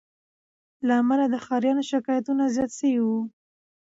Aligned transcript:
له 0.87 0.93
امله 1.01 1.25
د 1.29 1.35
ښاریانو 1.45 1.83
شکایتونه 1.91 2.43
زیات 2.55 2.71
سوي 2.79 2.99
وه 3.05 3.21